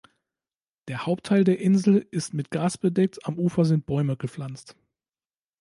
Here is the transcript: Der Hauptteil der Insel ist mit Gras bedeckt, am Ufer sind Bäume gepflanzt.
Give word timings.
Der 0.87 1.05
Hauptteil 1.05 1.43
der 1.43 1.59
Insel 1.59 2.07
ist 2.09 2.33
mit 2.33 2.49
Gras 2.49 2.75
bedeckt, 2.79 3.23
am 3.27 3.37
Ufer 3.37 3.65
sind 3.65 3.85
Bäume 3.85 4.17
gepflanzt. 4.17 4.75